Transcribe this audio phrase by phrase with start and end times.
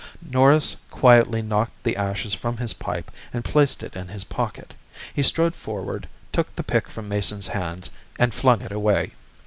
[0.27, 4.73] Norris quietly knocked the ashes from his pipe and placed it in his pocket.
[5.13, 9.11] He strode forward, took the pick from Mason's hands and flung it away.